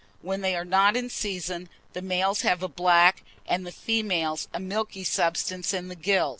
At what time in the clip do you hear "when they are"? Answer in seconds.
0.23-0.65